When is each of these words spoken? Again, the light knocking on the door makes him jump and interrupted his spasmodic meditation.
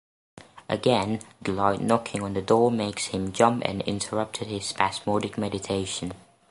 Again, 0.67 1.19
the 1.43 1.51
light 1.51 1.79
knocking 1.79 2.23
on 2.23 2.33
the 2.33 2.41
door 2.41 2.71
makes 2.71 3.09
him 3.09 3.31
jump 3.31 3.61
and 3.63 3.83
interrupted 3.83 4.47
his 4.47 4.65
spasmodic 4.69 5.37
meditation. 5.37 6.13